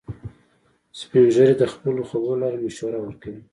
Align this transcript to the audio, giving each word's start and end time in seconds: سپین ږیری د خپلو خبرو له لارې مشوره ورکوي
سپین 0.99 1.25
ږیری 1.33 1.55
د 1.57 1.63
خپلو 1.73 2.01
خبرو 2.09 2.33
له 2.35 2.39
لارې 2.41 2.61
مشوره 2.65 2.99
ورکوي 3.01 3.41